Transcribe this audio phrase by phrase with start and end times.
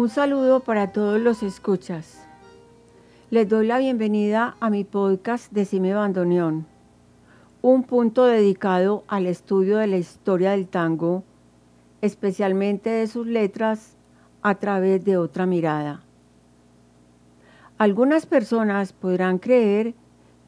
[0.00, 2.26] Un saludo para todos los escuchas.
[3.28, 6.64] Les doy la bienvenida a mi podcast Decime Bandoneón,
[7.60, 11.22] un punto dedicado al estudio de la historia del tango,
[12.00, 13.98] especialmente de sus letras,
[14.40, 16.00] a través de otra mirada.
[17.76, 19.92] Algunas personas podrán creer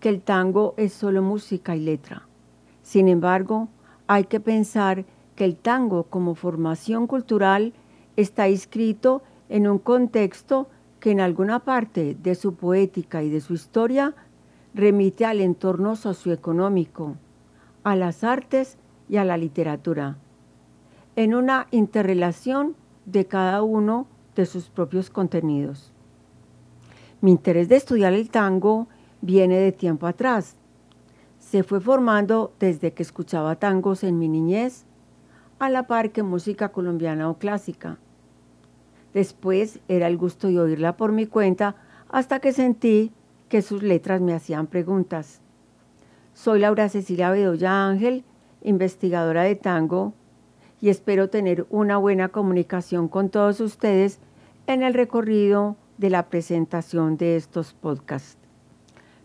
[0.00, 2.26] que el tango es solo música y letra.
[2.82, 3.68] Sin embargo,
[4.06, 5.04] hay que pensar
[5.36, 7.74] que el tango como formación cultural
[8.16, 9.20] está inscrito
[9.52, 14.14] en un contexto que en alguna parte de su poética y de su historia
[14.72, 17.16] remite al entorno socioeconómico,
[17.84, 18.78] a las artes
[19.10, 20.16] y a la literatura,
[21.16, 25.92] en una interrelación de cada uno de sus propios contenidos.
[27.20, 28.88] Mi interés de estudiar el tango
[29.20, 30.56] viene de tiempo atrás.
[31.38, 34.86] Se fue formando desde que escuchaba tangos en mi niñez,
[35.58, 37.98] a la par que música colombiana o clásica.
[39.14, 41.76] Después era el gusto de oírla por mi cuenta
[42.08, 43.12] hasta que sentí
[43.48, 45.40] que sus letras me hacían preguntas.
[46.34, 48.24] Soy Laura Cecilia Bedoya Ángel,
[48.62, 50.14] investigadora de tango,
[50.80, 54.18] y espero tener una buena comunicación con todos ustedes
[54.66, 58.38] en el recorrido de la presentación de estos podcasts.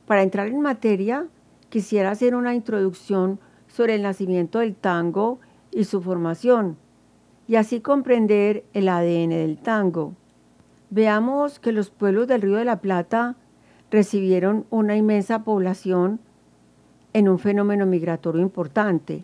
[0.06, 1.28] Para entrar en materia,
[1.70, 5.40] quisiera hacer una introducción sobre el nacimiento del tango
[5.72, 6.78] y su formación,
[7.48, 10.14] y así comprender el ADN del tango.
[10.90, 13.36] Veamos que los pueblos del Río de la Plata
[13.90, 16.20] recibieron una inmensa población
[17.14, 19.24] en un fenómeno migratorio importante.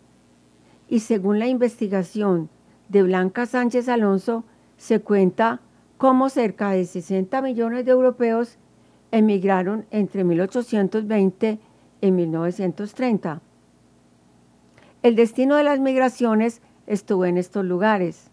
[0.88, 2.48] Y según la investigación
[2.88, 4.44] de Blanca Sánchez Alonso,
[4.76, 5.60] se cuenta
[5.98, 8.58] cómo cerca de 60 millones de europeos
[9.10, 11.58] emigraron entre 1820
[12.00, 13.40] y 1930.
[15.02, 18.30] El destino de las migraciones estuvo en estos lugares.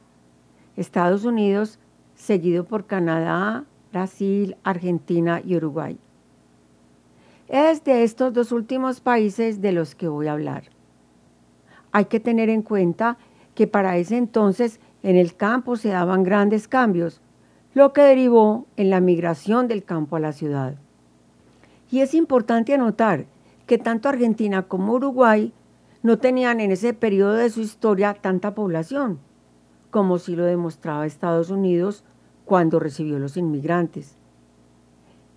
[0.75, 1.79] Estados Unidos,
[2.15, 5.97] seguido por Canadá, Brasil, Argentina y Uruguay.
[7.47, 10.63] Es de estos dos últimos países de los que voy a hablar.
[11.91, 13.17] Hay que tener en cuenta
[13.55, 17.21] que para ese entonces en el campo se daban grandes cambios,
[17.73, 20.75] lo que derivó en la migración del campo a la ciudad.
[21.89, 23.25] Y es importante anotar
[23.65, 25.53] que tanto Argentina como Uruguay
[26.03, 29.19] no tenían en ese periodo de su historia tanta población,
[29.89, 32.03] como si lo demostraba Estados Unidos
[32.45, 34.15] cuando recibió los inmigrantes.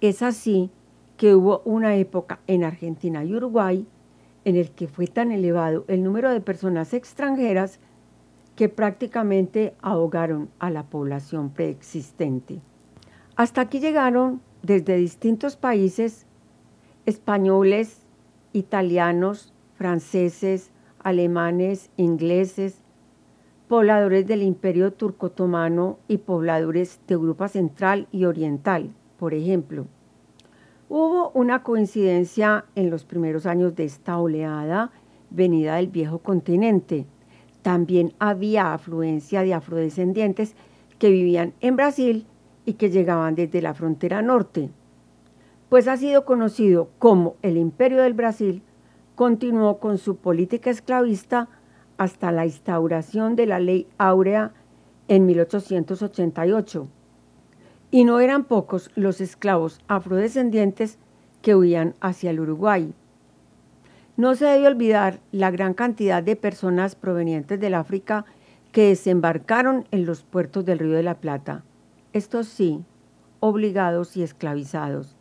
[0.00, 0.70] Es así
[1.16, 3.86] que hubo una época en Argentina y Uruguay
[4.44, 7.78] en el que fue tan elevado el número de personas extranjeras
[8.56, 12.60] que prácticamente ahogaron a la población preexistente.
[13.36, 16.26] Hasta aquí llegaron desde distintos países
[17.06, 18.02] españoles,
[18.52, 20.70] italianos, franceses,
[21.00, 22.82] alemanes, ingleses,
[23.68, 29.86] pobladores del imperio turco-otomano y pobladores de Europa Central y Oriental, por ejemplo.
[30.88, 34.90] Hubo una coincidencia en los primeros años de esta oleada
[35.30, 37.06] venida del viejo continente.
[37.62, 40.54] También había afluencia de afrodescendientes
[40.98, 42.26] que vivían en Brasil
[42.66, 44.70] y que llegaban desde la frontera norte,
[45.68, 48.62] pues ha sido conocido como el Imperio del Brasil
[49.14, 51.48] continuó con su política esclavista
[51.98, 54.52] hasta la instauración de la Ley Áurea
[55.08, 56.88] en 1888.
[57.90, 60.98] Y no eran pocos los esclavos afrodescendientes
[61.42, 62.92] que huían hacia el Uruguay.
[64.16, 68.24] No se debe olvidar la gran cantidad de personas provenientes del África
[68.72, 71.62] que desembarcaron en los puertos del Río de la Plata.
[72.12, 72.82] Estos sí,
[73.40, 75.16] obligados y esclavizados.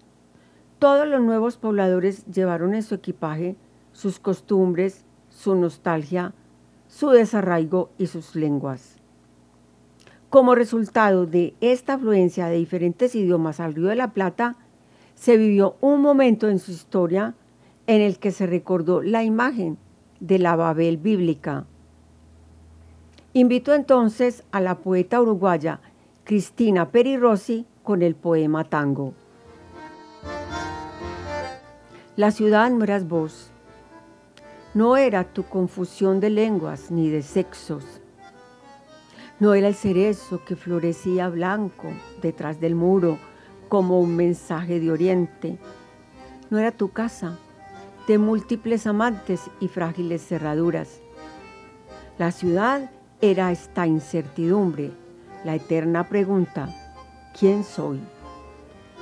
[0.79, 3.55] Todos los nuevos pobladores llevaron en su equipaje
[3.93, 6.33] sus costumbres, su nostalgia,
[6.87, 8.97] su desarraigo y sus lenguas.
[10.29, 14.55] Como resultado de esta afluencia de diferentes idiomas al Río de la Plata,
[15.15, 17.35] se vivió un momento en su historia
[17.87, 19.77] en el que se recordó la imagen
[20.19, 21.65] de la Babel bíblica.
[23.33, 25.79] Invito entonces a la poeta uruguaya
[26.23, 29.13] Cristina Peri Rossi con el poema Tango.
[32.15, 33.52] La ciudad no eras vos,
[34.73, 37.83] no era tu confusión de lenguas ni de sexos.
[39.39, 41.89] No era el cerezo que florecía blanco
[42.21, 43.19] detrás del muro
[43.69, 45.59] como un mensaje de oriente.
[46.49, 47.37] No era tu casa
[48.07, 51.01] de múltiples amantes y frágiles cerraduras.
[52.17, 52.91] La ciudad
[53.21, 54.91] era esta incertidumbre,
[55.45, 56.69] la eterna pregunta,
[57.37, 57.99] ¿quién soy?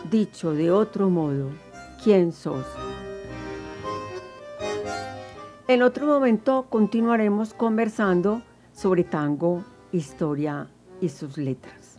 [0.10, 1.50] Dicho de otro modo,
[2.04, 2.66] ¿quién sos?
[5.72, 8.42] En otro momento continuaremos conversando
[8.74, 9.64] sobre tango,
[9.94, 10.68] historia
[11.00, 11.98] y sus letras.